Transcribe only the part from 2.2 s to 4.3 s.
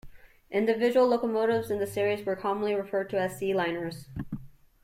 were commonly referred to as "C-liners".